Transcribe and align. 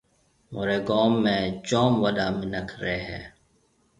مهوريَ 0.51 0.77
گوم 0.87 1.13
جوم 1.67 1.93
وڏا 2.03 2.27
مِنک 2.37 2.69
رهيَ 2.81 2.99
هيَ۔ 3.07 3.21